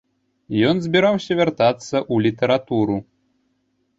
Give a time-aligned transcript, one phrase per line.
[0.69, 2.97] Ён збіраўся вяртацца ў літаратуру.